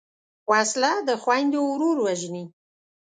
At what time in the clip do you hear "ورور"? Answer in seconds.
1.71-1.97